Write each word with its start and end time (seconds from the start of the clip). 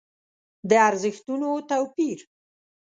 د 0.69 0.71
ارزښتونو 0.89 1.49
توپير. 1.69 2.19